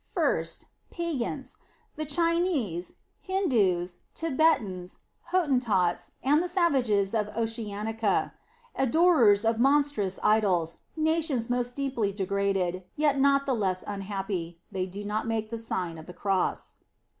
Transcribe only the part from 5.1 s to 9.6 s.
Hottentots, and the savages of Oceanica, adorers of